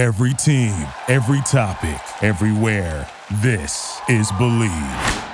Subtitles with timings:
[0.00, 3.06] Every team, every topic, everywhere.
[3.42, 5.26] This is Bleav.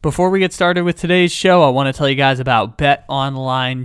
[0.00, 3.82] Before we get started with today's show, I want to tell you guys about betonline.ag.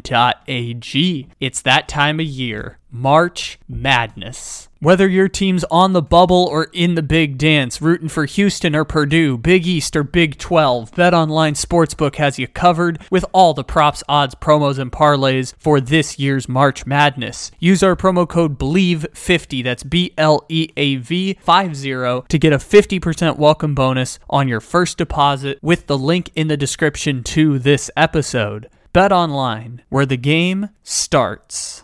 [1.41, 4.67] It's that time of year, March Madness.
[4.79, 8.83] Whether your team's on the bubble or in the big dance, rooting for Houston or
[8.83, 13.63] Purdue, Big East or Big 12, Bet BetOnline Sportsbook has you covered with all the
[13.63, 17.51] props, odds, promos, and parlays for this year's March Madness.
[17.59, 22.57] Use our promo code BELIEVE50, that's B L E A V 50, to get a
[22.57, 27.91] 50% welcome bonus on your first deposit with the link in the description to this
[27.97, 28.69] episode.
[28.93, 31.83] BetOnline, where the game starts.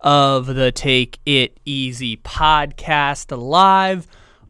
[0.00, 4.06] of the Take It Easy podcast live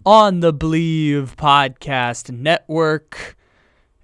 [0.06, 3.36] on the Bleav Podcast Network.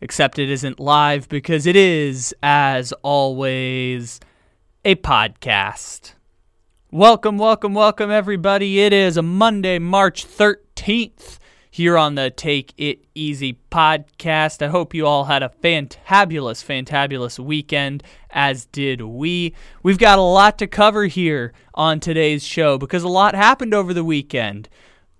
[0.00, 4.20] Except it isn't live because it is, as always,
[4.84, 6.14] a podcast.
[6.90, 8.80] Welcome, welcome, welcome, everybody.
[8.80, 11.38] It is a Monday, March 13th
[11.76, 14.62] here on the Take It Easy podcast.
[14.62, 19.54] I hope you all had a fantabulous, fantabulous weekend, as did we.
[19.82, 23.92] We've got a lot to cover here on today's show because a lot happened over
[23.92, 24.70] the weekend.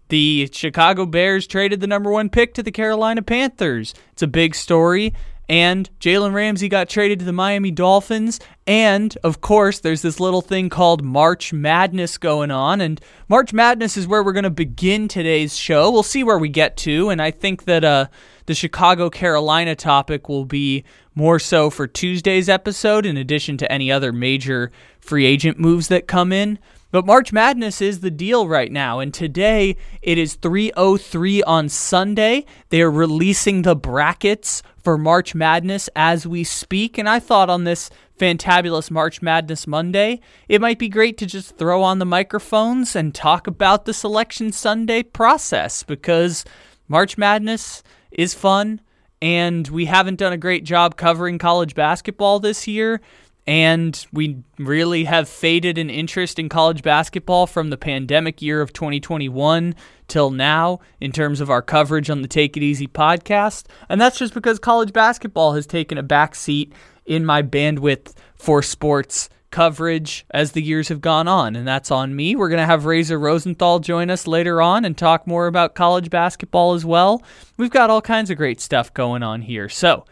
[0.08, 3.92] The Chicago Bears traded the number one pick to the Carolina Panthers.
[4.12, 5.12] It's a big story.
[5.48, 8.40] And Jalen Ramsey got traded to the Miami Dolphins.
[8.66, 12.80] And of course, there's this little thing called March Madness going on.
[12.80, 15.90] And March Madness is where we're going to begin today's show.
[15.90, 17.10] We'll see where we get to.
[17.10, 18.06] And I think that uh,
[18.46, 20.84] the Chicago Carolina topic will be
[21.14, 24.70] more so for Tuesday's episode, in addition to any other major
[25.00, 26.58] free agent moves that come in.
[26.96, 32.46] But March Madness is the deal right now, and today it is 3:03 on Sunday.
[32.70, 37.64] They are releasing the brackets for March Madness as we speak, and I thought on
[37.64, 42.96] this fantabulous March Madness Monday, it might be great to just throw on the microphones
[42.96, 46.46] and talk about the selection Sunday process because
[46.88, 48.80] March Madness is fun
[49.20, 53.02] and we haven't done a great job covering college basketball this year
[53.46, 58.72] and we really have faded in interest in college basketball from the pandemic year of
[58.72, 59.74] 2021
[60.08, 63.66] till now in terms of our coverage on the Take It Easy podcast.
[63.88, 66.72] And that's just because college basketball has taken a back seat
[67.04, 72.14] in my bandwidth for sports coverage as the years have gone on, and that's on
[72.14, 72.36] me.
[72.36, 76.10] We're going to have Razor Rosenthal join us later on and talk more about college
[76.10, 77.22] basketball as well.
[77.56, 79.68] We've got all kinds of great stuff going on here.
[79.68, 80.04] So,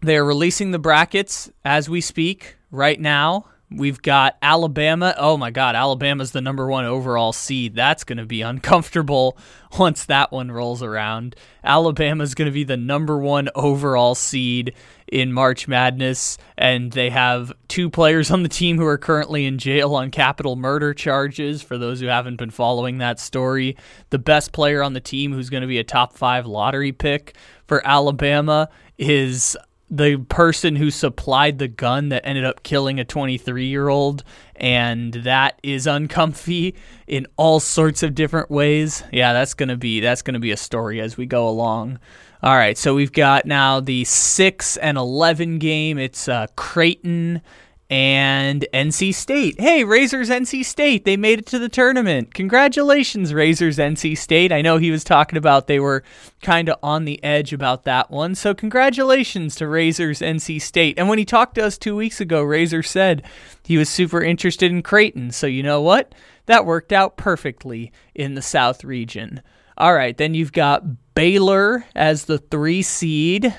[0.00, 3.46] they are releasing the brackets as we speak right now.
[3.70, 5.14] We've got Alabama.
[5.18, 7.74] Oh my God, Alabama's the number one overall seed.
[7.74, 9.36] That's going to be uncomfortable
[9.78, 11.36] once that one rolls around.
[11.62, 14.74] Alabama's going to be the number one overall seed
[15.06, 19.58] in March Madness, and they have two players on the team who are currently in
[19.58, 21.60] jail on capital murder charges.
[21.60, 23.76] For those who haven't been following that story,
[24.08, 27.36] the best player on the team who's going to be a top five lottery pick
[27.66, 29.58] for Alabama is
[29.90, 34.22] the person who supplied the gun that ended up killing a 23 year old,
[34.56, 36.74] and that is uncomfy
[37.06, 39.02] in all sorts of different ways.
[39.12, 41.98] Yeah, that's gonna be that's gonna be a story as we go along.
[42.42, 45.98] All right, so we've got now the six and eleven game.
[45.98, 47.42] It's uh, Creighton
[47.90, 49.58] and NC State.
[49.58, 52.34] Hey, Razors NC State, they made it to the tournament.
[52.34, 54.52] Congratulations, Razors NC State.
[54.52, 56.02] I know he was talking about they were
[56.42, 58.34] kind of on the edge about that one.
[58.34, 60.98] So, congratulations to Razors NC State.
[60.98, 63.22] And when he talked to us two weeks ago, Razor said
[63.64, 65.30] he was super interested in Creighton.
[65.30, 66.14] So, you know what?
[66.44, 69.42] That worked out perfectly in the South region.
[69.78, 70.82] All right, then you've got
[71.14, 73.54] Baylor as the three seed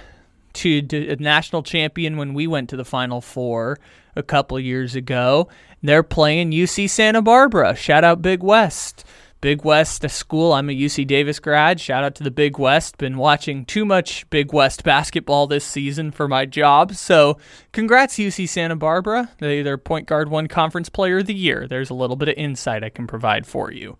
[0.53, 3.79] to, to a national champion when we went to the Final Four
[4.15, 5.47] a couple years ago.
[5.81, 7.75] They're playing UC Santa Barbara.
[7.75, 9.05] Shout out Big West.
[9.41, 10.51] Big West a school.
[10.51, 11.79] I'm a UC Davis grad.
[11.79, 12.97] Shout out to the Big West.
[12.97, 16.93] Been watching too much Big West basketball this season for my job.
[16.95, 17.37] So,
[17.71, 19.31] congrats, UC Santa Barbara.
[19.39, 21.67] They, they're point guard one conference player of the year.
[21.67, 23.97] There's a little bit of insight I can provide for you.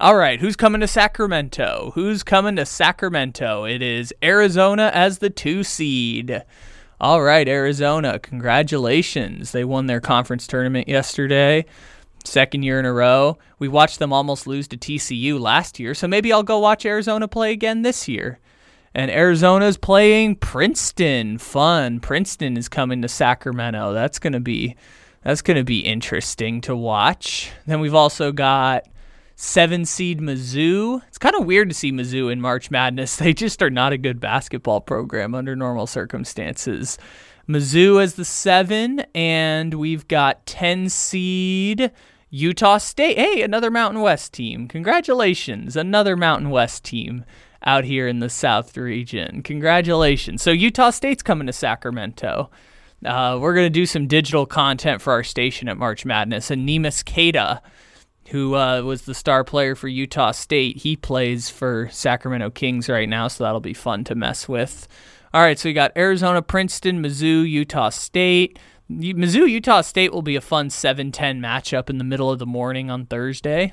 [0.00, 1.92] All right, who's coming to Sacramento?
[1.94, 3.64] Who's coming to Sacramento?
[3.64, 6.42] It is Arizona as the two seed.
[6.98, 9.52] All right, Arizona, congratulations.
[9.52, 11.66] They won their conference tournament yesterday,
[12.24, 13.36] second year in a row.
[13.58, 17.28] We watched them almost lose to TCU last year, so maybe I'll go watch Arizona
[17.28, 18.38] play again this year.
[18.94, 21.36] And Arizona's playing Princeton.
[21.36, 22.00] Fun.
[22.00, 23.92] Princeton is coming to Sacramento.
[23.92, 24.76] That's going to be
[25.22, 27.50] that's going to be interesting to watch.
[27.66, 28.84] Then we've also got
[29.40, 31.00] seven seed Mizzou.
[31.08, 33.16] It's kind of weird to see Mizzou in March Madness.
[33.20, 36.98] They just are not a good basketball program under normal circumstances.
[37.48, 41.90] Mizzou as the seven, and we've got 10 seed
[42.28, 43.16] Utah State.
[43.16, 44.68] Hey, another Mountain West team.
[44.68, 47.24] Congratulations, another Mountain West team
[47.64, 49.42] out here in the South region.
[49.42, 50.42] Congratulations.
[50.42, 52.50] So Utah State's coming to Sacramento.
[53.04, 56.68] Uh, we're going to do some digital content for our station at March Madness, and
[56.68, 57.62] Neemias Queta
[58.30, 60.78] who uh, was the star player for Utah State.
[60.78, 64.86] He plays for Sacramento Kings right now, so that'll be fun to mess with.
[65.34, 68.58] All right, so we got Arizona, Princeton, Mizzou, Utah State.
[68.90, 72.46] Mizzou, Utah State will be a fun 7 10 matchup in the middle of the
[72.46, 73.72] morning on Thursday.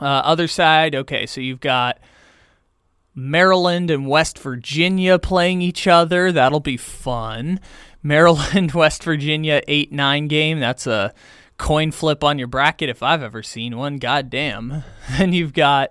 [0.00, 1.98] Uh, other side, okay, so you've got
[3.14, 6.32] Maryland and West Virginia playing each other.
[6.32, 7.60] That'll be fun.
[8.02, 10.60] Maryland, West Virginia 8 9 game.
[10.60, 11.12] That's a
[11.60, 13.98] coin flip on your bracket if I've ever seen one.
[13.98, 14.82] God damn.
[15.18, 15.90] Then you've got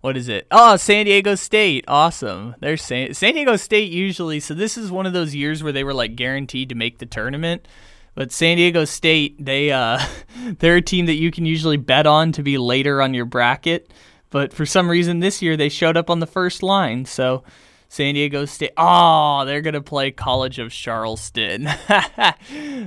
[0.00, 0.48] what is it?
[0.50, 1.84] Oh, San Diego State.
[1.86, 2.56] Awesome.
[2.58, 4.40] There's San, San Diego State usually.
[4.40, 7.06] So this is one of those years where they were like guaranteed to make the
[7.06, 7.68] tournament.
[8.16, 10.00] But San Diego State, they uh
[10.58, 13.92] they're a team that you can usually bet on to be later on your bracket.
[14.30, 17.04] But for some reason this year they showed up on the first line.
[17.04, 17.44] So
[17.92, 18.72] San Diego State.
[18.78, 21.64] Oh, they're gonna play College of Charleston.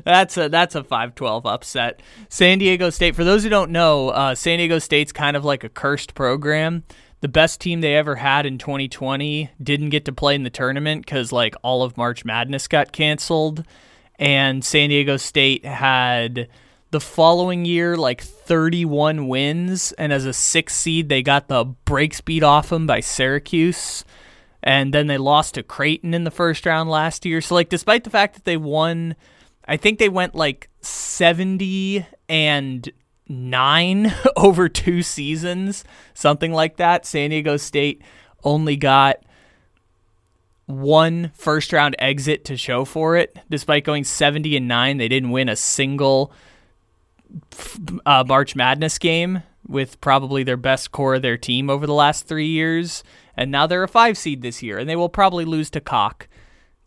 [0.04, 2.02] that's a that's a 5-12 upset.
[2.28, 3.16] San Diego State.
[3.16, 6.86] For those who don't know, uh, San Diego State's kind of like a cursed program.
[7.22, 11.06] The best team they ever had in 2020 didn't get to play in the tournament
[11.06, 13.64] because like all of March Madness got canceled,
[14.18, 16.50] and San Diego State had
[16.90, 22.16] the following year like 31 wins, and as a sixth seed, they got the break
[22.16, 24.04] speed off them by Syracuse
[24.66, 27.40] and then they lost to Creighton in the first round last year.
[27.40, 29.16] So like despite the fact that they won
[29.68, 32.92] I think they went like 70 and
[33.28, 35.84] 9 over two seasons,
[36.14, 37.06] something like that.
[37.06, 38.02] San Diego State
[38.44, 39.18] only got
[40.68, 43.38] one first round exit to show for it.
[43.50, 46.32] Despite going 70 and 9, they didn't win a single
[48.06, 52.28] uh, March Madness game with probably their best core of their team over the last
[52.28, 53.04] three years
[53.38, 56.28] and now they're a five seed this year, and they will probably lose to Cock,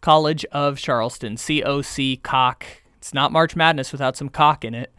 [0.00, 2.64] College of Charleston, C O C Cock.
[2.96, 4.92] It's not March Madness without some cock in it.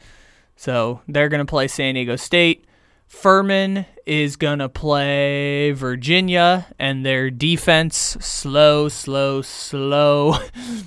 [0.56, 2.66] So they're going to play San Diego State.
[3.08, 10.36] Furman is going to play Virginia, and their defense, slow, slow, slow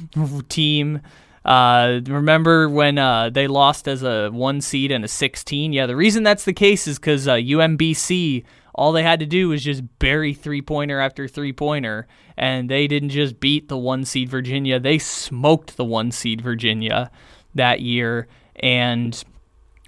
[0.49, 1.00] team.
[1.44, 5.73] Uh, remember when uh, they lost as a one seed and a 16?
[5.73, 9.48] Yeah, the reason that's the case is because uh, UMBC all they had to do
[9.48, 14.04] was just bury three pointer after three pointer, and they didn't just beat the one
[14.04, 17.10] seed Virginia, they smoked the one seed Virginia
[17.54, 18.28] that year.
[18.56, 19.22] And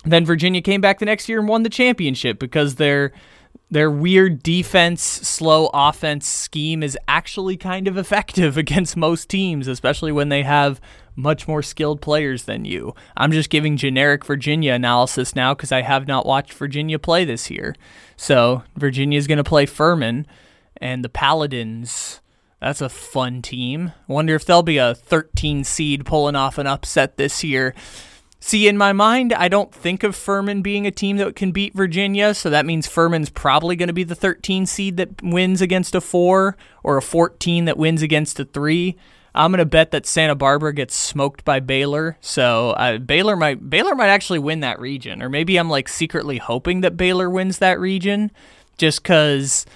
[0.05, 3.13] then Virginia came back the next year and won the championship because their
[3.71, 10.13] their weird defense, slow offense scheme is actually kind of effective against most teams, especially
[10.13, 10.81] when they have
[11.17, 12.95] much more skilled players than you.
[13.17, 17.51] I'm just giving generic Virginia analysis now because I have not watched Virginia play this
[17.51, 17.75] year.
[18.17, 20.27] So Virginia is going to play Furman
[20.77, 22.21] and the Paladins.
[22.61, 23.93] That's a fun team.
[24.09, 27.75] Wonder if they'll be a 13 seed pulling off an upset this year.
[28.41, 31.75] See, in my mind, I don't think of Furman being a team that can beat
[31.75, 35.95] Virginia, so that means Furman's probably going to be the 13 seed that wins against
[35.95, 38.99] a 4 or a 14 that wins against a 3.
[39.35, 42.17] I'm gonna bet that Santa Barbara gets smoked by Baylor.
[42.21, 46.39] So uh, Baylor might Baylor might actually win that region, or maybe I'm like secretly
[46.39, 48.31] hoping that Baylor wins that region,
[48.79, 49.67] just because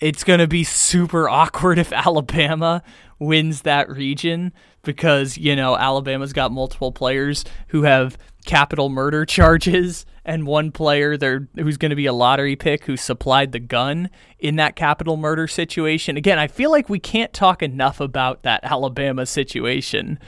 [0.00, 2.82] it's gonna be super awkward if Alabama
[3.18, 4.52] wins that region
[4.82, 11.16] because you know Alabama's got multiple players who have capital murder charges and one player
[11.16, 14.08] there who's going to be a lottery pick who supplied the gun
[14.38, 16.16] in that capital murder situation.
[16.16, 20.18] Again, I feel like we can't talk enough about that Alabama situation.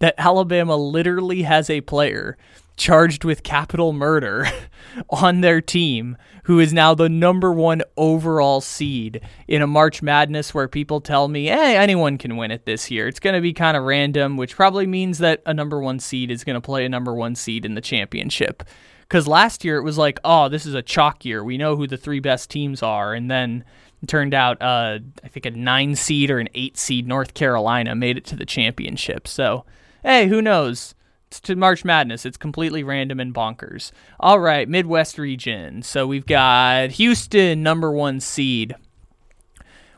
[0.00, 2.36] That Alabama literally has a player
[2.76, 4.46] charged with capital murder
[5.10, 10.52] on their team who is now the number one overall seed in a March Madness
[10.52, 13.08] where people tell me, hey, anyone can win it this year.
[13.08, 16.30] It's going to be kind of random, which probably means that a number one seed
[16.30, 18.62] is going to play a number one seed in the championship.
[19.02, 21.42] Because last year it was like, oh, this is a chalk year.
[21.42, 23.14] We know who the three best teams are.
[23.14, 23.64] And then
[24.06, 28.18] turned out, uh, I think a nine seed or an eight seed North Carolina made
[28.18, 29.26] it to the championship.
[29.26, 29.64] So,
[30.02, 30.93] hey, who knows?
[31.40, 32.24] To March Madness.
[32.26, 33.92] It's completely random and bonkers.
[34.20, 35.82] All right, Midwest region.
[35.82, 38.76] So we've got Houston, number one seed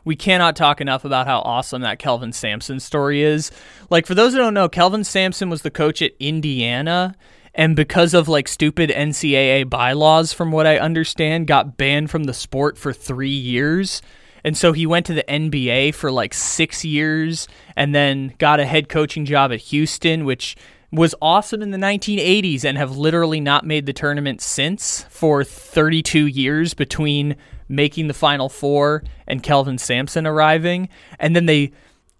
[0.07, 3.51] we cannot talk enough about how awesome that Kelvin Sampson story is.
[3.89, 7.13] Like, for those who don't know, Kelvin Sampson was the coach at Indiana,
[7.53, 12.33] and because of like stupid NCAA bylaws, from what I understand, got banned from the
[12.33, 14.01] sport for three years.
[14.43, 18.65] And so he went to the NBA for like six years and then got a
[18.65, 20.55] head coaching job at Houston, which
[20.91, 26.27] was awesome in the 1980s and have literally not made the tournament since for 32
[26.27, 27.35] years between
[27.67, 30.87] making the final four and Kelvin Sampson arriving.
[31.19, 31.71] And then they,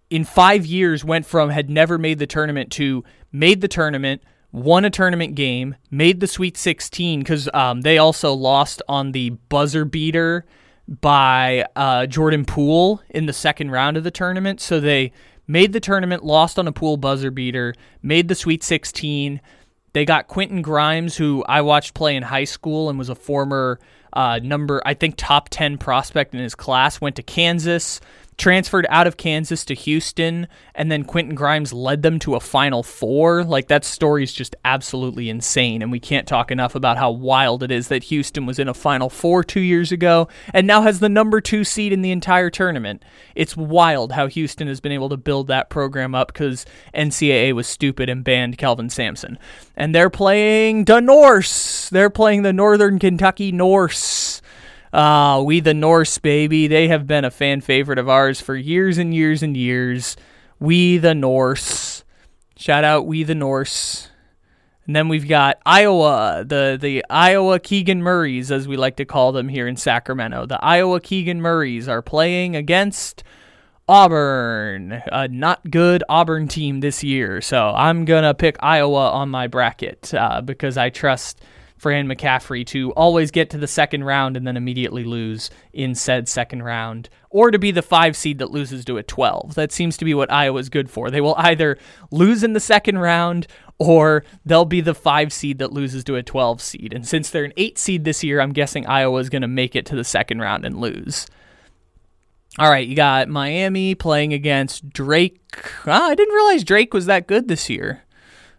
[0.09, 4.21] in five years, went from had never made the tournament to made the tournament,
[4.51, 9.29] won a tournament game, made the Sweet 16 because um, they also lost on the
[9.29, 10.45] buzzer beater
[10.87, 14.59] by uh, Jordan Poole in the second round of the tournament.
[14.59, 15.11] So they
[15.47, 19.41] made the tournament, lost on a Poole buzzer beater, made the Sweet 16.
[19.93, 23.79] They got Quentin Grimes, who I watched play in high school and was a former
[24.13, 27.99] uh, number, I think, top 10 prospect in his class, went to Kansas,
[28.37, 32.83] transferred out of Kansas to Houston, and then Quentin Grimes led them to a Final
[32.83, 33.43] Four.
[33.43, 35.81] Like, that story is just absolutely insane.
[35.81, 38.73] And we can't talk enough about how wild it is that Houston was in a
[38.73, 42.49] Final Four two years ago and now has the number two seed in the entire
[42.49, 43.03] tournament.
[43.33, 47.67] It's wild how Houston has been able to build that program up because NCAA was
[47.67, 49.39] stupid and banned Kelvin Sampson.
[49.75, 51.89] And they're playing the Norse.
[51.89, 54.36] They're playing the Northern Kentucky Norse.
[54.93, 56.67] Ah, we the Norse, baby.
[56.67, 60.15] They have been a fan favorite of ours for years and years and years.
[60.59, 62.03] We the Norse.
[62.55, 64.09] Shout out We the Norse.
[64.87, 69.33] And then we've got Iowa, the the Iowa Keegan Murrays, as we like to call
[69.33, 70.45] them here in Sacramento.
[70.45, 73.21] The Iowa Keegan Murrays are playing against
[73.89, 77.41] Auburn, a not good Auburn team this year.
[77.41, 81.41] So I'm gonna pick Iowa on my bracket uh, because I trust
[81.87, 86.27] Fran McCaffery to always get to the second round and then immediately lose in said
[86.27, 89.55] second round, or to be the five seed that loses to a 12.
[89.55, 91.09] That seems to be what Iowa's good for.
[91.09, 91.77] They will either
[92.11, 93.47] lose in the second round
[93.79, 96.91] or they'll be the five seed that loses to a 12 seed.
[96.91, 99.85] And since they're an eight seed this year, I'm guessing Iowa's going to make it
[99.85, 101.25] to the second round and lose.
[102.59, 105.39] All right, you got Miami playing against Drake.
[105.85, 108.03] Oh, I didn't realize Drake was that good this year.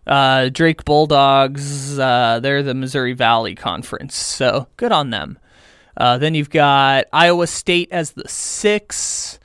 [0.09, 5.39] Uh, Drake Bulldogs, uh, they're the Missouri Valley Conference, so good on them.
[5.97, 9.39] Uh, then you've got Iowa State as the six.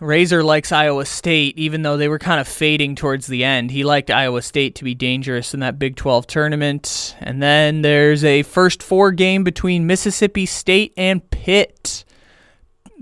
[0.00, 3.70] Razor likes Iowa State, even though they were kind of fading towards the end.
[3.70, 7.14] He liked Iowa State to be dangerous in that Big 12 tournament.
[7.20, 12.04] And then there's a first four game between Mississippi State and Pitt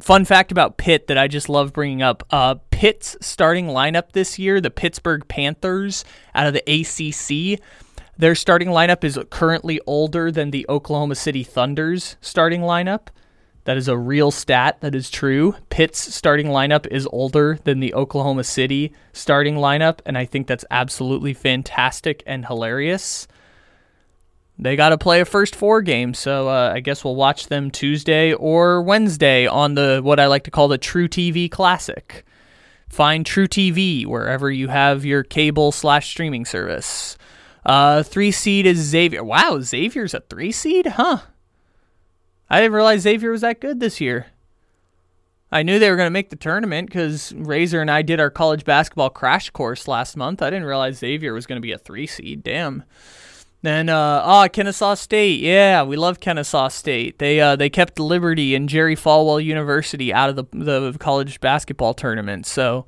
[0.02, 2.24] fun fact about Pitt that I just love bringing up.
[2.30, 6.02] Uh, Pitt's starting lineup this year, the Pittsburgh Panthers
[6.34, 7.60] out of the ACC,
[8.16, 13.08] their starting lineup is currently older than the Oklahoma City Thunder's starting lineup.
[13.64, 14.80] That is a real stat.
[14.80, 15.56] That is true.
[15.68, 20.64] Pitt's starting lineup is older than the Oklahoma City starting lineup, and I think that's
[20.70, 23.28] absolutely fantastic and hilarious
[24.58, 26.12] they got to play a first four game.
[26.12, 30.44] So uh, I guess we'll watch them Tuesday or Wednesday on the what I like
[30.44, 32.24] to call the truTV Classic.
[32.90, 37.16] Find truTV wherever you have your cable slash streaming service.
[37.64, 39.22] Uh, three seed is Xavier.
[39.22, 41.18] Wow, Xavier's a three seed, huh?
[42.50, 44.26] I didn't realize Xavier was that good this year.
[45.52, 48.30] I knew they were going to make the tournament because Razor and I did our
[48.30, 50.42] college basketball crash course last month.
[50.42, 52.42] I didn't realize Xavier was going to be a three seed.
[52.42, 52.84] Damn.
[53.62, 57.18] Then uh oh Kennesaw State, yeah, we love Kennesaw State.
[57.18, 61.92] They uh they kept Liberty and Jerry Falwell University out of the the college basketball
[61.92, 62.46] tournament.
[62.46, 62.86] So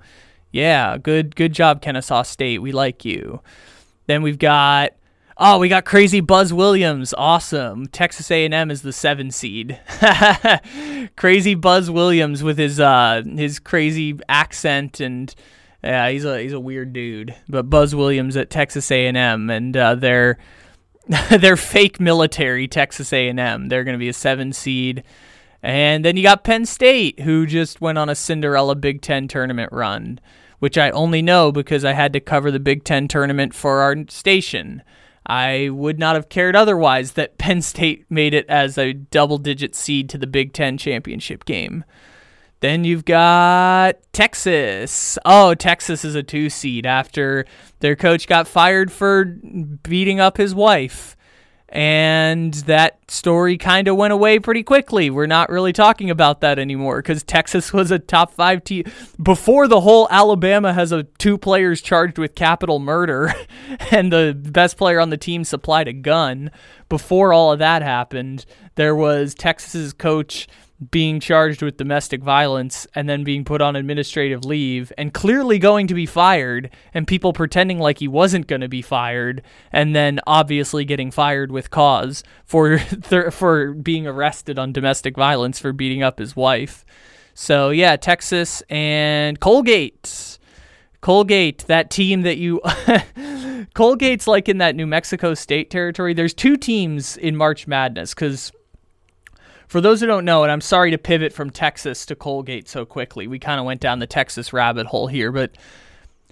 [0.51, 2.63] yeah, good good job Kennesaw State.
[2.63, 3.43] We like you.
[4.07, 4.93] Then we've got
[5.37, 7.87] oh we got crazy Buzz Williams, awesome.
[7.89, 9.79] Texas A&M is the seven seed.
[11.17, 15.35] crazy Buzz Williams with his uh his crazy accent and
[15.85, 17.35] yeah he's a he's a weird dude.
[17.47, 20.39] But Buzz Williams at Texas A&M and uh, they're
[21.39, 23.69] they're fake military Texas A&M.
[23.69, 25.03] They're going to be a 7 seed.
[25.63, 29.73] And then you got Penn State who just went on a Cinderella Big 10 tournament
[29.73, 30.21] run,
[30.59, 33.97] which I only know because I had to cover the Big 10 tournament for our
[34.09, 34.83] station.
[35.27, 39.75] I would not have cared otherwise that Penn State made it as a double digit
[39.75, 41.85] seed to the Big 10 championship game.
[42.63, 45.19] Then you've got Texas.
[45.25, 47.45] Oh, Texas is a two seed after
[47.81, 51.17] their coach got fired for beating up his wife.
[51.71, 55.11] And that story kind of went away pretty quickly.
[55.11, 58.85] We're not really talking about that anymore because Texas was a top five team.
[59.21, 63.35] Before the whole Alabama has a two players charged with capital murder
[63.91, 66.53] and the best player on the team supplied a gun.
[66.89, 70.47] Before all of that happened, there was Texas's coach
[70.91, 75.87] being charged with domestic violence and then being put on administrative leave and clearly going
[75.87, 80.19] to be fired and people pretending like he wasn't going to be fired and then
[80.27, 86.03] obviously getting fired with cause for th- for being arrested on domestic violence for beating
[86.03, 86.85] up his wife.
[87.35, 90.39] So yeah, Texas and Colgate.
[91.01, 92.61] Colgate, that team that you
[93.75, 96.15] Colgate's like in that New Mexico state territory.
[96.15, 98.53] There's two teams in March Madness cuz
[99.73, 102.85] for those who don't know, and I'm sorry to pivot from Texas to Colgate so
[102.85, 103.27] quickly.
[103.27, 105.57] We kind of went down the Texas rabbit hole here, but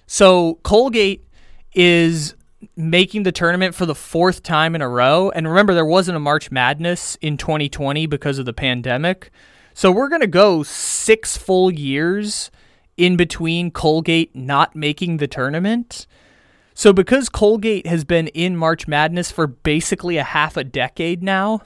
[0.06, 1.26] so Colgate
[1.72, 2.34] is
[2.76, 5.30] making the tournament for the fourth time in a row.
[5.30, 9.30] And remember, there wasn't a March Madness in 2020 because of the pandemic.
[9.72, 12.50] So we're going to go six full years
[12.98, 16.06] in between Colgate not making the tournament.
[16.74, 21.62] So because Colgate has been in March Madness for basically a half a decade now,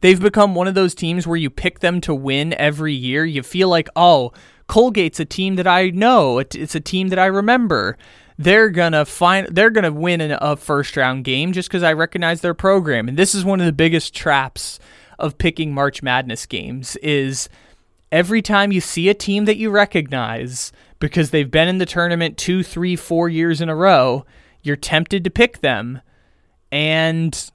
[0.00, 3.24] they've become one of those teams where you pick them to win every year.
[3.24, 4.32] You feel like, oh,
[4.68, 6.38] Colgate's a team that I know.
[6.38, 7.98] It's a team that I remember.
[8.38, 9.48] They're gonna find.
[9.48, 13.08] They're gonna win a first round game just because I recognize their program.
[13.08, 14.78] And this is one of the biggest traps
[15.18, 16.96] of picking March Madness games.
[16.96, 17.48] Is
[18.10, 22.38] every time you see a team that you recognize because they've been in the tournament
[22.38, 24.24] two, three, four years in a row,
[24.62, 26.00] you're tempted to pick them,
[26.70, 27.50] and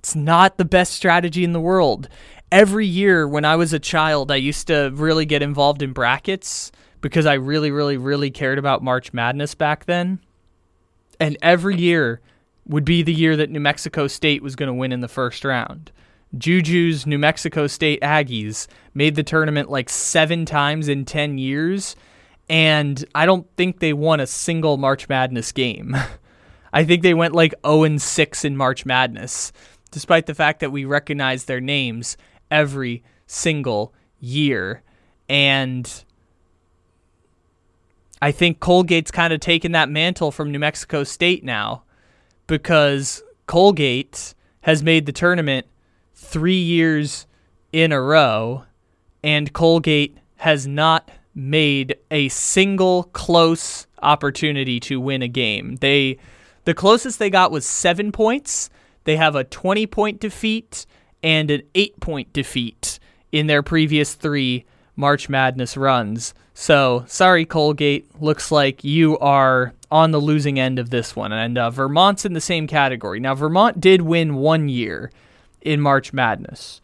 [0.00, 2.08] it's not the best strategy in the world.
[2.50, 6.72] Every year when I was a child, I used to really get involved in brackets
[7.02, 10.20] because I really, really, really cared about March Madness back then.
[11.20, 12.22] And every year
[12.66, 15.44] would be the year that New Mexico State was going to win in the first
[15.44, 15.92] round.
[16.38, 21.94] Juju's New Mexico State Aggies made the tournament like seven times in 10 years,
[22.48, 25.94] and I don't think they won a single March Madness game.
[26.72, 29.52] I think they went like 0 6 in March Madness
[29.90, 32.16] despite the fact that we recognize their names
[32.50, 34.82] every single year.
[35.28, 36.04] And
[38.22, 41.84] I think Colgate's kind of taken that mantle from New Mexico State now
[42.46, 45.66] because Colgate has made the tournament
[46.14, 47.26] three years
[47.72, 48.64] in a row,
[49.22, 55.76] and Colgate has not made a single close opportunity to win a game.
[55.76, 56.18] They
[56.64, 58.68] the closest they got was seven points,
[59.04, 60.86] they have a 20 point defeat
[61.22, 62.98] and an 8 point defeat
[63.32, 64.64] in their previous three
[64.96, 66.34] March Madness runs.
[66.54, 68.20] So, sorry, Colgate.
[68.20, 71.32] Looks like you are on the losing end of this one.
[71.32, 73.18] And uh, Vermont's in the same category.
[73.18, 75.10] Now, Vermont did win one year
[75.62, 76.80] in March Madness,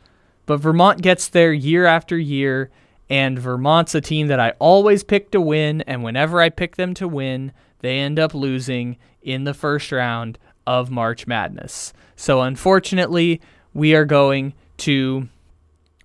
[0.46, 2.70] but Vermont gets there year after year.
[3.08, 5.82] And Vermont's a team that I always pick to win.
[5.82, 10.38] And whenever I pick them to win, they end up losing in the first round
[10.66, 11.92] of March Madness.
[12.16, 13.40] So unfortunately,
[13.74, 15.28] we are going to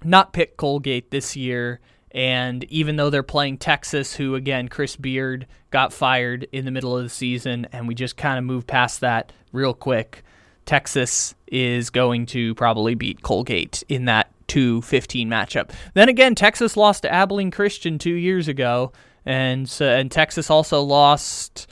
[0.03, 1.79] not pick Colgate this year.
[2.11, 6.97] And even though they're playing Texas, who again, Chris Beard got fired in the middle
[6.97, 10.23] of the season, and we just kind of moved past that real quick,
[10.65, 15.71] Texas is going to probably beat Colgate in that 2 15 matchup.
[15.93, 18.91] Then again, Texas lost to Abilene Christian two years ago,
[19.25, 21.67] and, so, and Texas also lost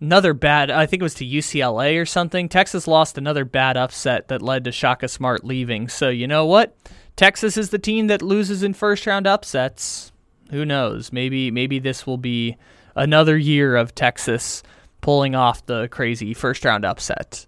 [0.00, 2.48] another bad I think it was to UCLA or something.
[2.48, 5.88] Texas lost another bad upset that led to Shaka Smart leaving.
[5.88, 6.76] So you know what?
[7.16, 10.12] Texas is the team that loses in first round upsets.
[10.50, 11.12] Who knows?
[11.12, 12.56] Maybe maybe this will be
[12.94, 14.62] another year of Texas
[15.00, 17.46] pulling off the crazy first round upset.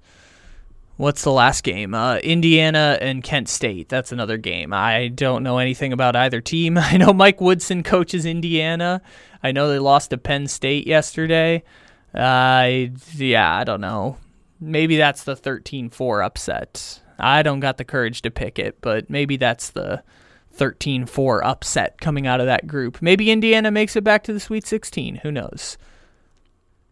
[0.97, 1.95] What's the last game?
[1.95, 3.89] Uh, Indiana and Kent State.
[3.89, 4.73] That's another game.
[4.73, 6.79] I don't know anything about either team.
[6.81, 9.01] I know Mike Woodson coaches Indiana.
[9.43, 11.65] I know they lost to Penn State yesterday.
[12.15, 14.19] Uh, yeah, I don't know.
[14.61, 17.01] Maybe that's the 13-4 upset.
[17.19, 20.03] I don't got the courage to pick it, but maybe that's the
[20.57, 23.01] 13-4 upset coming out of that group.
[23.01, 25.17] Maybe Indiana makes it back to the Sweet 16.
[25.17, 25.79] Who knows?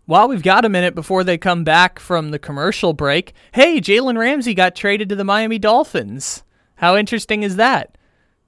[0.06, 4.18] While we've got a minute before they come back from the commercial break, hey, Jalen
[4.18, 6.42] Ramsey got traded to the Miami Dolphins.
[6.76, 7.96] How interesting is that?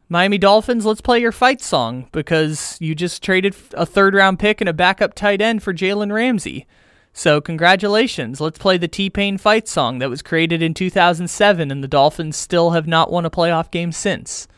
[0.09, 4.61] Miami Dolphins, let's play your fight song because you just traded a third round pick
[4.61, 6.67] and a backup tight end for Jalen Ramsey.
[7.15, 8.41] So, congratulations.
[8.41, 12.37] Let's play the T Pain fight song that was created in 2007, and the Dolphins
[12.37, 14.49] still have not won a playoff game since.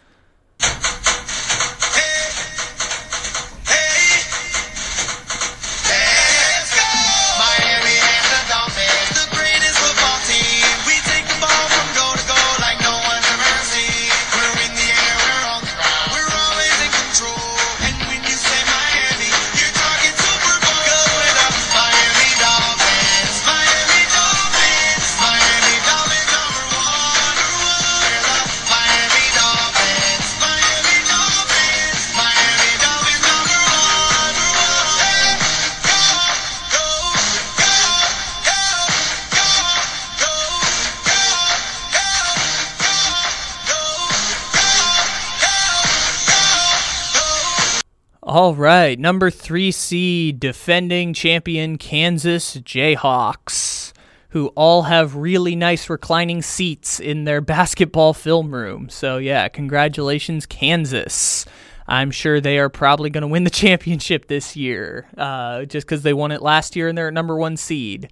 [48.37, 53.93] All right, number three seed, defending champion Kansas Jayhawks,
[54.31, 58.89] who all have really nice reclining seats in their basketball film room.
[58.89, 61.47] So, yeah, congratulations, Kansas.
[61.87, 66.03] I'm sure they are probably going to win the championship this year, uh, just because
[66.03, 68.11] they won it last year and they're at number one seed.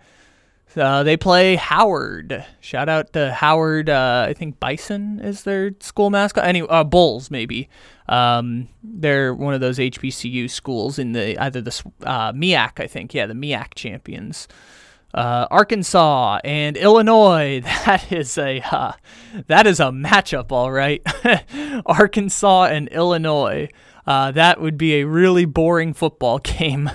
[0.76, 2.44] Uh, they play Howard.
[2.60, 3.90] Shout out to Howard.
[3.90, 6.44] Uh, I think Bison is their school mascot.
[6.44, 7.68] Anyway, uh, Bulls maybe.
[8.08, 13.14] Um, they're one of those HBCU schools in the either the uh, I think.
[13.14, 14.48] Yeah, the MEAC champions.
[15.14, 17.62] Uh, Arkansas and Illinois.
[17.84, 18.92] That is a uh,
[19.48, 21.02] that is a matchup, all right.
[21.86, 23.68] Arkansas and Illinois.
[24.06, 26.90] Uh, that would be a really boring football game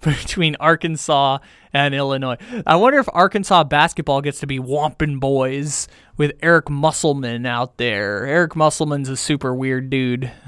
[0.00, 1.38] between Arkansas
[1.72, 2.36] and Illinois.
[2.66, 8.26] I wonder if Arkansas basketball gets to be Wampin Boys with Eric Musselman out there.
[8.26, 10.30] Eric Musselman's a super weird dude.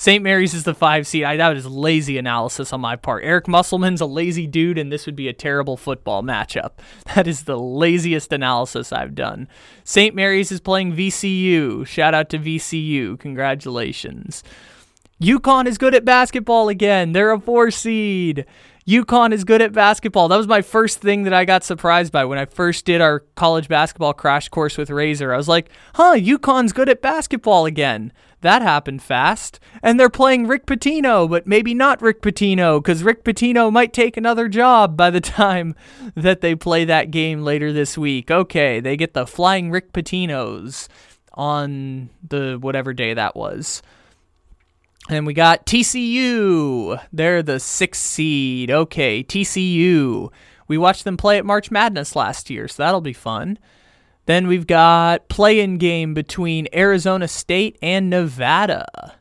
[0.00, 0.22] St.
[0.22, 1.24] Mary's is the five seed.
[1.24, 3.24] I lazy analysis on my part.
[3.24, 6.72] Eric Musselman's a lazy dude, and this would be a terrible football matchup.
[7.16, 9.48] That is the laziest analysis I've done.
[9.82, 10.14] St.
[10.14, 11.84] Mary's is playing VCU.
[11.84, 13.18] Shout out to VCU.
[13.18, 14.44] Congratulations.
[15.20, 17.12] UConn is good at basketball again.
[17.12, 18.46] They're a four seed.
[18.86, 20.28] UConn is good at basketball.
[20.28, 23.20] That was my first thing that I got surprised by when I first did our
[23.34, 25.34] college basketball crash course with Razor.
[25.34, 28.12] I was like, huh, UConn's good at basketball again.
[28.40, 29.60] That happened fast.
[29.82, 34.16] And they're playing Rick Pitino, but maybe not Rick Pitino, because Rick Pitino might take
[34.16, 35.74] another job by the time
[36.14, 38.30] that they play that game later this week.
[38.30, 40.88] Okay, they get the Flying Rick Pitinos
[41.34, 43.82] on the whatever day that was.
[45.10, 47.02] And we got TCU.
[47.12, 48.70] They're the sixth seed.
[48.70, 50.30] Okay, TCU.
[50.68, 53.58] We watched them play at March Madness last year, so that'll be fun.
[54.26, 59.16] Then we've got play-in game between Arizona State and Nevada.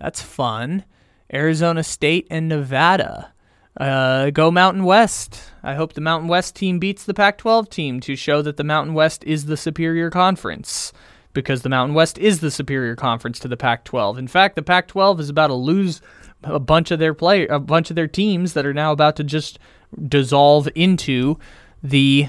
[0.00, 0.84] That's fun.
[1.32, 3.32] Arizona State and Nevada.
[3.78, 5.52] Uh, go Mountain West.
[5.62, 8.64] I hope the Mountain West team beats the Pac 12 team to show that the
[8.64, 10.92] Mountain West is the superior conference
[11.38, 14.18] because the Mountain West is the superior conference to the Pac-12.
[14.18, 16.00] In fact, the Pac-12 is about to lose
[16.42, 19.22] a bunch of their play a bunch of their teams that are now about to
[19.22, 19.60] just
[20.08, 21.38] dissolve into
[21.80, 22.28] the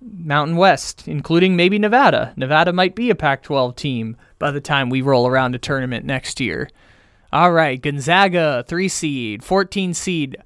[0.00, 2.32] Mountain West, including maybe Nevada.
[2.34, 6.40] Nevada might be a Pac-12 team by the time we roll around a tournament next
[6.40, 6.68] year.
[7.32, 10.36] All right, Gonzaga, 3 seed, 14 seed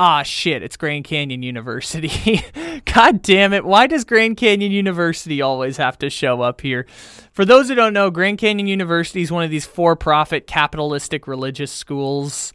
[0.00, 2.42] ah shit, it's Grand Canyon University.
[2.86, 3.66] God damn it.
[3.66, 6.86] Why does Grand Canyon University always have to show up here?
[7.32, 11.28] For those who don't know, Grand Canyon University is one of these for profit capitalistic
[11.28, 12.54] religious schools.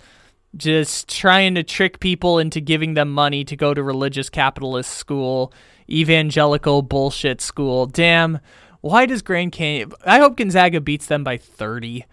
[0.57, 5.53] Just trying to trick people into giving them money to go to religious capitalist school,
[5.87, 7.85] evangelical bullshit school.
[7.85, 8.39] Damn.
[8.81, 9.91] Why does Grand Canyon.
[10.03, 12.05] I hope Gonzaga beats them by 30.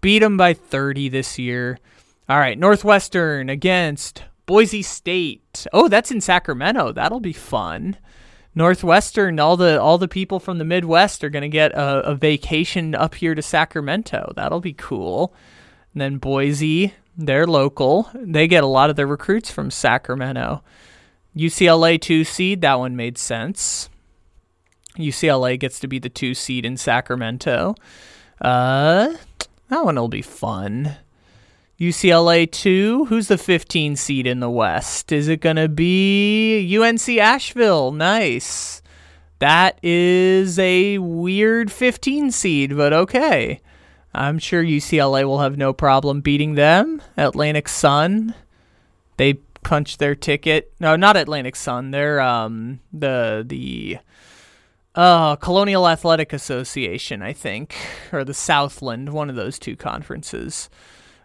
[0.00, 1.80] Beat them by 30 this year.
[2.28, 5.66] All right, Northwestern against Boise State.
[5.72, 6.92] Oh, that's in Sacramento.
[6.92, 7.96] That'll be fun.
[8.54, 12.94] Northwestern, all the all the people from the Midwest are to get a, a, vacation
[12.94, 14.32] up here to Sacramento.
[14.34, 15.34] That'll be cool.
[15.92, 18.08] And then Boise, they're local.
[18.14, 20.62] They get a lot of their recruits from Sacramento.
[21.36, 23.90] UCLA two seed, that one made sense.
[24.96, 27.74] UCLA gets to be the two seed in Sacramento.
[28.40, 29.16] Uh,
[29.68, 30.96] that one will be fun.
[31.78, 33.06] UCLA 2.
[33.06, 35.12] Who's the 15 seed in the West?
[35.12, 37.92] Is it going to be UNC Asheville?
[37.92, 38.80] Nice.
[39.40, 43.60] That is a weird 15 seed, but okay.
[44.14, 47.02] I'm sure UCLA will have no problem beating them.
[47.18, 48.34] Atlantic Sun.
[49.18, 50.72] They punched their ticket.
[50.80, 51.90] No, not Atlantic Sun.
[51.90, 53.98] They're um the the
[54.94, 57.76] uh Colonial Athletic Association, I think,
[58.12, 60.70] or the Southland, one of those two conferences.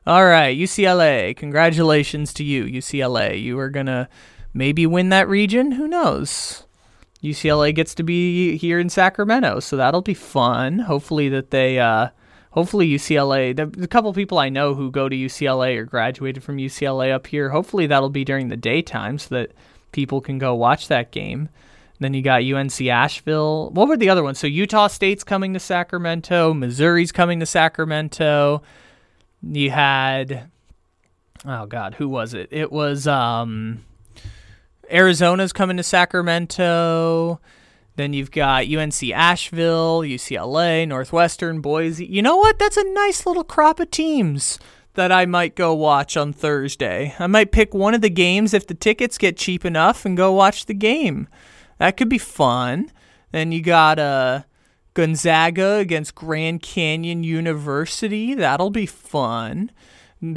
[0.08, 1.36] All right, UCLA.
[1.36, 3.42] Congratulations to you, UCLA.
[3.42, 4.10] You are going to
[4.54, 5.74] maybe win that region.
[5.74, 6.66] Who knows?
[7.24, 10.80] UCLA gets to be here in Sacramento, so that'll be fun.
[10.80, 12.08] Hopefully that they uh
[12.52, 16.58] hopefully UCLA, the, the couple people I know who go to UCLA or graduated from
[16.58, 19.52] UCLA up here, hopefully that'll be during the daytime so that
[19.92, 21.50] people can go watch that game.
[22.00, 23.70] Then you got UNC Asheville.
[23.70, 24.40] What were the other ones?
[24.40, 28.64] So Utah State's coming to Sacramento, Missouri's coming to Sacramento.
[29.44, 30.50] You had
[31.46, 32.50] oh god, who was it?
[32.52, 33.84] It was um
[34.90, 37.40] Arizona's coming to Sacramento.
[37.96, 42.06] Then you've got UNC Asheville, UCLA, Northwestern, Boise.
[42.06, 42.58] You know what?
[42.58, 44.60] That's a nice little crop of teams
[44.94, 47.16] that I might go watch on Thursday.
[47.20, 50.32] I might pick one of the games if the tickets get cheap enough and go
[50.32, 51.28] watch the game.
[51.78, 52.92] That could be fun.
[53.32, 54.44] Then you got uh
[54.94, 58.34] Gonzaga against Grand Canyon University.
[58.34, 59.72] That'll be fun.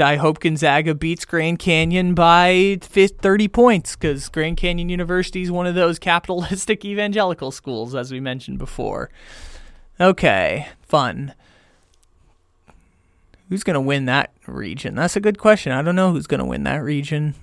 [0.00, 5.66] I hope Gonzaga beats Grand Canyon by 30 points because Grand Canyon University is one
[5.66, 9.10] of those capitalistic evangelical schools, as we mentioned before.
[10.00, 11.34] Okay, fun.
[13.48, 14.94] Who's going to win that region?
[14.94, 15.70] That's a good question.
[15.72, 17.34] I don't know who's going to win that region.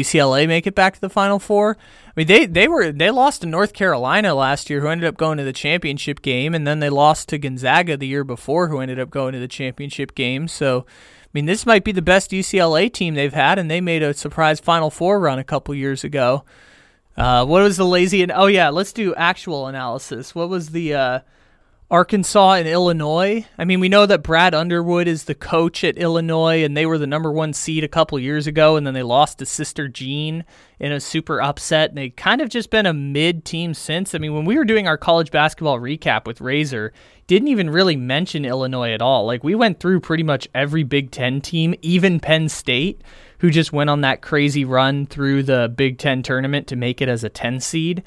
[0.00, 1.76] UCLA make it back to the Final Four.
[2.08, 5.16] I mean, they they were they lost to North Carolina last year, who ended up
[5.16, 8.80] going to the championship game, and then they lost to Gonzaga the year before, who
[8.80, 10.48] ended up going to the championship game.
[10.48, 14.02] So, I mean, this might be the best UCLA team they've had, and they made
[14.02, 16.44] a surprise Final Four run a couple years ago.
[17.16, 18.22] Uh, what was the lazy?
[18.22, 20.34] And oh yeah, let's do actual analysis.
[20.34, 21.20] What was the uh,
[21.90, 23.46] Arkansas and Illinois.
[23.56, 26.98] I mean, we know that Brad Underwood is the coach at Illinois, and they were
[26.98, 30.44] the number one seed a couple years ago, and then they lost to Sister Jean
[30.78, 31.88] in a super upset.
[31.88, 34.14] And they kind of just been a mid team since.
[34.14, 36.92] I mean, when we were doing our college basketball recap with Razor,
[37.26, 39.24] didn't even really mention Illinois at all.
[39.24, 43.00] Like, we went through pretty much every Big Ten team, even Penn State,
[43.38, 47.08] who just went on that crazy run through the Big Ten tournament to make it
[47.08, 48.02] as a 10 seed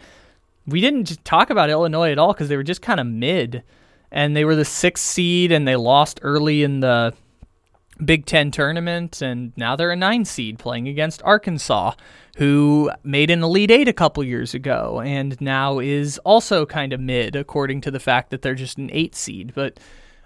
[0.71, 3.63] we didn't talk about Illinois at all because they were just kind of mid,
[4.12, 7.13] and they were the sixth seed and they lost early in the
[8.03, 11.93] Big Ten tournament, and now they're a nine seed playing against Arkansas,
[12.38, 16.99] who made an Elite Eight a couple years ago and now is also kind of
[16.99, 19.51] mid, according to the fact that they're just an eight seed.
[19.53, 19.79] But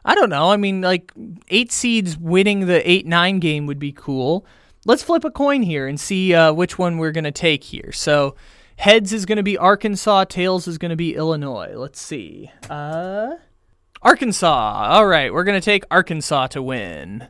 [0.05, 0.51] I don't know.
[0.51, 1.11] I mean, like
[1.49, 4.45] eight seeds winning the eight nine game would be cool.
[4.85, 7.91] Let's flip a coin here and see uh, which one we're going to take here.
[7.91, 8.35] So
[8.77, 10.25] Heads is going to be Arkansas.
[10.25, 11.73] Tails is going to be Illinois.
[11.75, 12.51] Let's see.
[12.69, 13.35] Uh,
[14.01, 14.87] Arkansas.
[14.89, 17.27] All right, we're going to take Arkansas to win.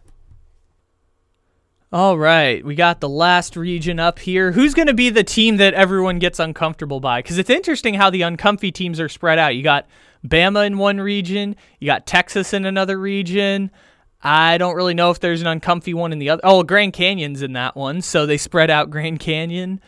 [1.94, 4.52] All right, we got the last region up here.
[4.52, 7.20] Who's going to be the team that everyone gets uncomfortable by?
[7.20, 9.56] Because it's interesting how the uncomfy teams are spread out.
[9.56, 9.88] You got
[10.28, 13.72] Bama in one region, you got Texas in another region.
[14.22, 16.42] I don't really know if there's an uncomfy one in the other.
[16.44, 19.80] Oh, Grand Canyon's in that one, so they spread out Grand Canyon.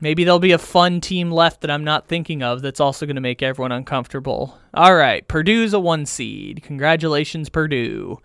[0.00, 3.16] Maybe there'll be a fun team left that I'm not thinking of that's also going
[3.16, 4.58] to make everyone uncomfortable.
[4.72, 6.62] All right, Purdue's a one seed.
[6.62, 8.18] Congratulations, Purdue.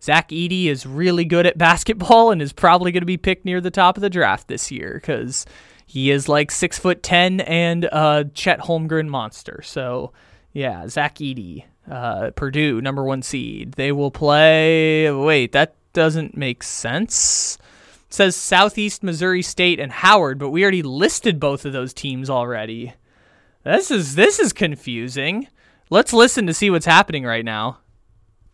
[0.00, 3.60] Zach Edey is really good at basketball and is probably going to be picked near
[3.60, 5.46] the top of the draft this year because
[5.84, 9.62] he is like six foot ten and a Chet Holmgren monster.
[9.64, 10.12] So
[10.52, 13.72] yeah, Zach Edey, uh, Purdue number one seed.
[13.72, 15.10] They will play.
[15.10, 17.58] Wait, that doesn't make sense
[18.08, 22.94] says Southeast Missouri State and Howard, but we already listed both of those teams already.
[23.64, 25.48] This is this is confusing.
[25.90, 27.78] Let's listen to see what's happening right now.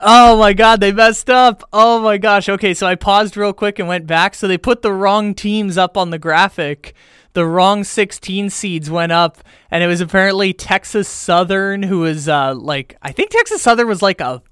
[0.01, 1.63] Oh my god, they messed up.
[1.73, 2.49] Oh my gosh.
[2.49, 4.35] Okay, so I paused real quick and went back.
[4.35, 6.95] So they put the wrong teams up on the graphic.
[7.35, 9.39] The wrong 16 seeds went up,
[9.71, 14.03] and it was apparently Texas Southern, who was uh, like, I think Texas Southern was
[14.03, 14.43] like a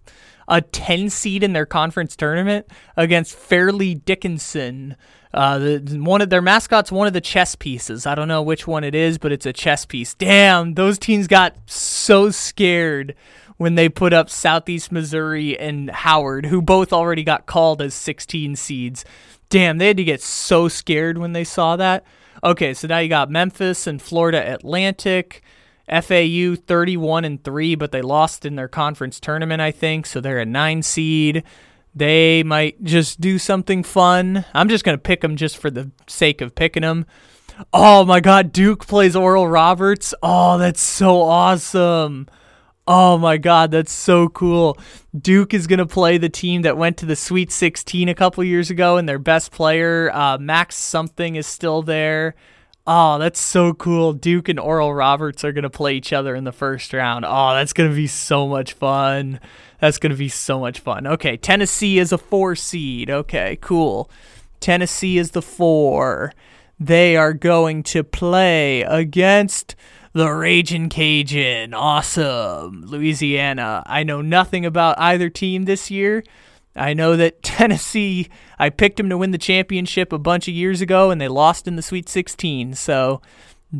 [0.50, 4.96] a 10 seed in their conference tournament against Fairleigh Dickinson.
[5.32, 8.04] Uh, the, one of their mascots, one of the chess pieces.
[8.04, 10.12] I don't know which one it is, but it's a chess piece.
[10.12, 13.14] Damn, those teams got so scared
[13.56, 18.56] when they put up Southeast Missouri and Howard, who both already got called as 16
[18.56, 19.04] seeds.
[19.50, 22.04] Damn, they had to get so scared when they saw that.
[22.42, 25.42] Okay, so now you got Memphis and Florida Atlantic.
[25.90, 30.38] FAU 31 and 3, but they lost in their conference tournament, I think, so they're
[30.38, 31.42] a 9 seed.
[31.94, 34.44] They might just do something fun.
[34.54, 37.06] I'm just going to pick them just for the sake of picking them.
[37.72, 40.14] Oh my god, Duke plays Oral Roberts.
[40.22, 42.28] Oh, that's so awesome.
[42.86, 44.78] Oh my god, that's so cool.
[45.16, 48.42] Duke is going to play the team that went to the Sweet 16 a couple
[48.44, 52.34] years ago, and their best player, uh, Max something, is still there.
[52.92, 54.12] Oh, that's so cool.
[54.12, 57.24] Duke and Oral Roberts are going to play each other in the first round.
[57.24, 59.38] Oh, that's going to be so much fun.
[59.80, 61.06] That's going to be so much fun.
[61.06, 63.08] Okay, Tennessee is a four seed.
[63.08, 64.10] Okay, cool.
[64.58, 66.32] Tennessee is the four.
[66.80, 69.76] They are going to play against
[70.12, 71.72] the Raging Cajun.
[71.72, 72.86] Awesome.
[72.86, 73.84] Louisiana.
[73.86, 76.24] I know nothing about either team this year.
[76.76, 78.28] I know that Tennessee,
[78.58, 81.66] I picked them to win the championship a bunch of years ago and they lost
[81.66, 82.74] in the Sweet 16.
[82.74, 83.20] So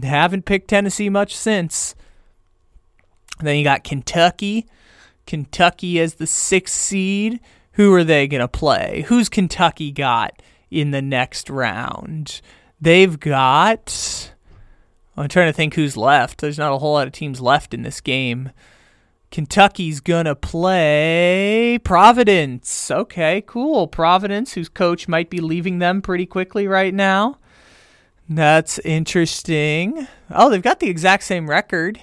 [0.02, 1.94] haven't picked Tennessee much since.
[3.40, 4.66] Then you got Kentucky.
[5.26, 7.40] Kentucky as the sixth seed.
[7.72, 9.04] Who are they going to play?
[9.08, 12.40] Who's Kentucky got in the next round?
[12.80, 14.32] They've got.
[15.16, 16.40] I'm trying to think who's left.
[16.40, 18.50] There's not a whole lot of teams left in this game.
[19.30, 22.90] Kentucky's gonna play Providence.
[22.90, 23.86] Okay, cool.
[23.86, 27.38] Providence, whose coach might be leaving them pretty quickly right now.
[28.28, 30.06] That's interesting.
[30.30, 32.00] Oh, they've got the exact same record.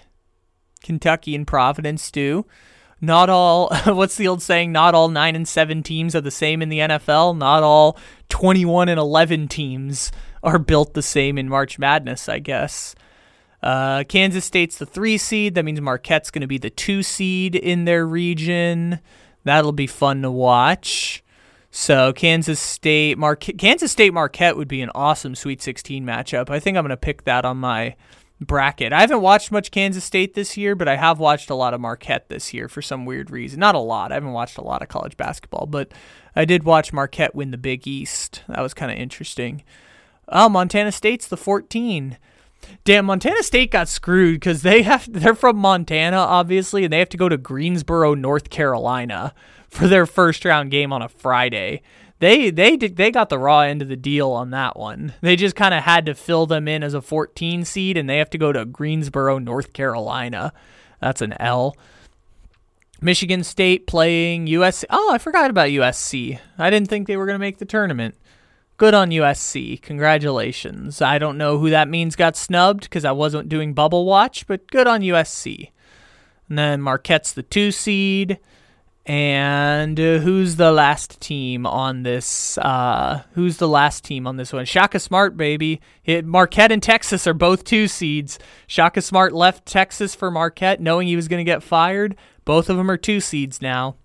[0.84, 2.46] Kentucky and Providence do.
[3.02, 6.62] not all what's the old saying not all 9 and 7 teams are the same
[6.62, 7.98] in the NFL not all
[8.30, 10.12] 21 and 11 teams
[10.42, 12.96] are built the same in March Madness I guess
[13.64, 17.56] uh, Kansas State's the 3 seed that means Marquette's going to be the 2 seed
[17.56, 19.00] in their region
[19.44, 21.24] that'll be fun to watch
[21.72, 26.60] so Kansas State Mar- Kansas State Marquette would be an awesome Sweet 16 matchup I
[26.60, 27.96] think I'm going to pick that on my
[28.40, 28.94] bracket.
[28.94, 31.82] I haven't watched much Kansas State this year, but I have watched a lot of
[31.82, 33.60] Marquette this year for some weird reason.
[33.60, 34.12] Not a lot.
[34.12, 35.92] I haven't watched a lot of college basketball, but
[36.36, 38.44] I did watch Marquette win the Big East.
[38.48, 39.64] That was kind of interesting.
[40.30, 42.18] Oh, Montana State's the 14.
[42.84, 47.10] Damn, Montana State got screwed because they have they're from Montana, obviously, and they have
[47.10, 49.34] to go to Greensboro, North Carolina
[49.70, 51.82] for their first round game on a Friday
[52.20, 55.14] they they did, they got the raw end of the deal on that one.
[55.22, 58.18] They just kind of had to fill them in as a 14 seed, and they
[58.18, 60.52] have to go to Greensboro, North Carolina.
[61.00, 61.76] That's an L.
[63.02, 64.86] Michigan State playing USC.
[64.90, 66.40] Oh, I forgot about USC.
[66.58, 68.16] I didn't think they were going to make the tournament.
[68.78, 69.82] Good on USC.
[69.82, 71.02] Congratulations.
[71.02, 74.70] I don't know who that means got snubbed because I wasn't doing bubble watch, but
[74.70, 75.72] good on USC.
[76.48, 78.38] And then Marquette's the two seed.
[79.08, 82.58] And uh, who's the last team on this?
[82.60, 84.66] Uh, who's the last team on this one?
[84.66, 85.82] Shaka Smart, baby.
[86.06, 88.38] It, Marquette and Texas are both two seeds.
[88.68, 92.16] Shaka Smart left Texas for Marquette, knowing he was going to get fired.
[92.46, 93.96] Both of them are two seeds now.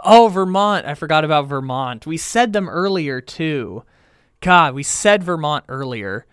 [0.00, 0.86] Oh, Vermont.
[0.86, 2.06] I forgot about Vermont.
[2.06, 3.84] We said them earlier, too.
[4.40, 6.26] God, we said Vermont earlier.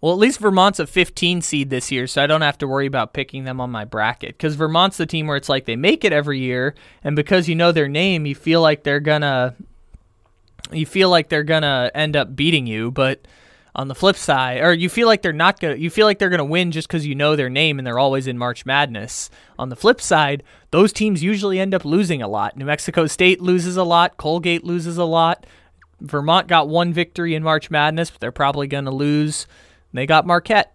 [0.00, 2.86] Well, at least Vermont's a 15 seed this year, so I don't have to worry
[2.86, 4.36] about picking them on my bracket.
[4.36, 7.54] Because Vermont's the team where it's like they make it every year, and because you
[7.54, 9.54] know their name, you feel like they're gonna,
[10.70, 12.90] you feel like they're gonna end up beating you.
[12.90, 13.26] But
[13.76, 16.30] on the flip side, or you feel like they're not gonna, you feel like they're
[16.30, 19.30] gonna win just because you know their name and they're always in March Madness.
[19.58, 22.56] On the flip side, those teams usually end up losing a lot.
[22.56, 24.16] New Mexico State loses a lot.
[24.16, 25.46] Colgate loses a lot.
[26.00, 29.46] Vermont got one victory in March Madness, but they're probably gonna lose
[29.96, 30.74] they got Marquette.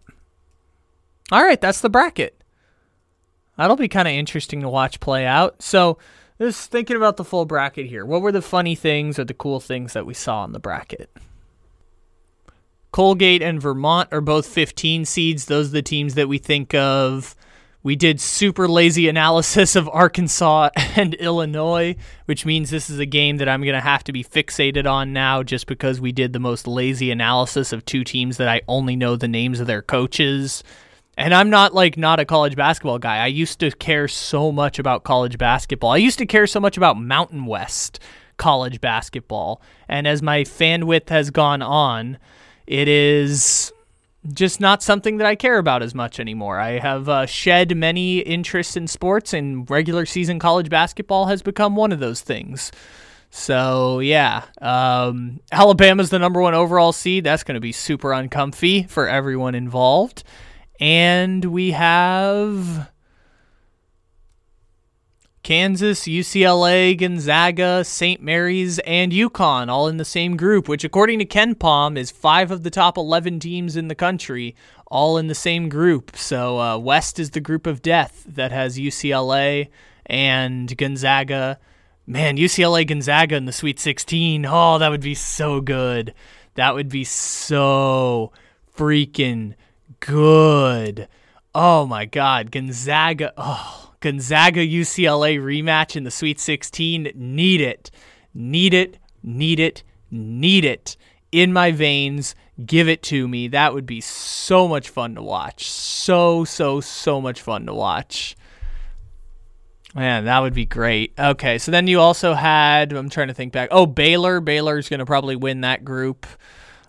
[1.31, 2.41] All right, that's the bracket.
[3.57, 5.61] That'll be kind of interesting to watch play out.
[5.61, 5.99] So,
[6.39, 8.03] just thinking about the full bracket here.
[8.03, 11.11] What were the funny things or the cool things that we saw in the bracket?
[12.91, 15.45] Colgate and Vermont are both 15 seeds.
[15.45, 17.35] Those are the teams that we think of
[17.83, 23.37] we did super lazy analysis of Arkansas and Illinois, which means this is a game
[23.37, 26.39] that I'm going to have to be fixated on now just because we did the
[26.39, 30.63] most lazy analysis of two teams that I only know the names of their coaches.
[31.17, 33.17] And I'm not like not a college basketball guy.
[33.17, 35.91] I used to care so much about college basketball.
[35.91, 37.99] I used to care so much about Mountain West
[38.37, 39.61] college basketball.
[39.87, 42.17] And as my fan width has gone on,
[42.71, 43.73] it is
[44.31, 46.57] just not something that I care about as much anymore.
[46.57, 51.75] I have uh, shed many interests in sports, and regular season college basketball has become
[51.75, 52.71] one of those things.
[53.29, 57.25] So yeah, um, Alabama's the number one overall seed.
[57.25, 60.23] That's going to be super uncomfy for everyone involved.
[60.79, 62.90] And we have
[65.43, 68.21] Kansas, UCLA, Gonzaga, St.
[68.21, 72.61] Mary's, and UConn all in the same group, which, according to KenPom, is five of
[72.61, 76.15] the top 11 teams in the country all in the same group.
[76.15, 79.69] So, uh, West is the group of death that has UCLA
[80.05, 81.57] and Gonzaga.
[82.05, 84.45] Man, UCLA Gonzaga in the Sweet 16.
[84.45, 86.13] Oh, that would be so good.
[86.55, 88.31] That would be so
[88.75, 89.55] freaking
[90.01, 91.07] good.
[91.55, 92.51] Oh my God.
[92.51, 93.33] Gonzaga.
[93.37, 93.90] Oh.
[94.01, 97.11] Gonzaga UCLA rematch in the Sweet 16.
[97.15, 97.91] Need it.
[98.33, 98.97] Need it.
[99.23, 99.83] Need it.
[100.09, 100.97] Need it.
[101.31, 102.35] In my veins.
[102.65, 103.47] Give it to me.
[103.47, 105.69] That would be so much fun to watch.
[105.69, 108.35] So, so, so much fun to watch.
[109.93, 111.13] Man, that would be great.
[111.19, 113.69] Okay, so then you also had, I'm trying to think back.
[113.71, 114.39] Oh, Baylor.
[114.39, 116.25] Baylor's going to probably win that group.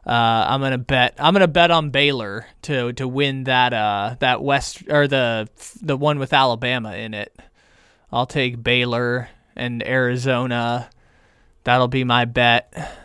[0.05, 0.11] Uh,
[0.49, 1.15] I'm gonna bet.
[1.19, 5.49] I'm gonna bet on Baylor to to win that uh that West or the
[5.81, 7.37] the one with Alabama in it.
[8.11, 10.91] I'll take Baylor and Arizona.
[11.65, 12.99] That'll be my bet.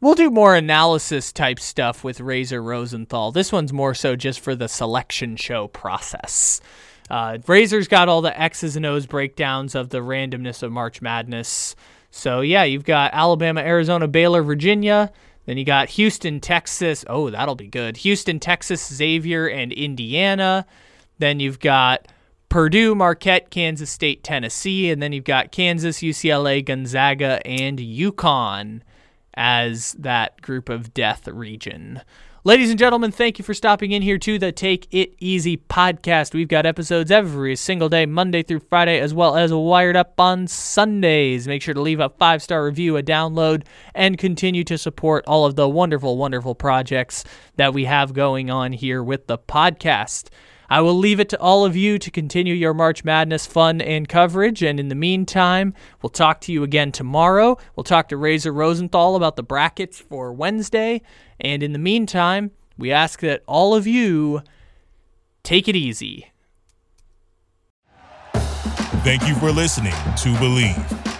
[0.00, 3.32] We'll do more analysis type stuff with Razor Rosenthal.
[3.32, 6.60] This one's more so just for the selection show process.
[7.10, 11.74] Uh, Razor's got all the X's and O's breakdowns of the randomness of March Madness.
[12.10, 15.12] So yeah, you've got Alabama, Arizona, Baylor, Virginia.
[15.46, 17.04] Then you got Houston, Texas.
[17.08, 17.98] Oh, that'll be good.
[17.98, 20.66] Houston, Texas, Xavier, and Indiana.
[21.18, 22.06] Then you've got
[22.48, 28.80] Purdue, Marquette, Kansas State, Tennessee, and then you've got Kansas, UCLA, Gonzaga, and UConn
[29.34, 32.02] as that group of death region.
[32.44, 36.34] Ladies and gentlemen, thank you for stopping in here to the Take It Easy podcast.
[36.34, 40.46] We've got episodes every single day, Monday through Friday, as well as Wired Up on
[40.46, 41.48] Sundays.
[41.48, 45.46] Make sure to leave a five star review, a download, and continue to support all
[45.46, 47.24] of the wonderful, wonderful projects
[47.56, 50.28] that we have going on here with the podcast.
[50.70, 54.08] I will leave it to all of you to continue your March Madness fun and
[54.08, 54.62] coverage.
[54.62, 57.56] And in the meantime, we'll talk to you again tomorrow.
[57.74, 61.00] We'll talk to Razor Rosenthal about the brackets for Wednesday.
[61.40, 64.42] And in the meantime, we ask that all of you
[65.42, 66.30] take it easy.
[69.04, 71.07] Thank you for listening to Bleav.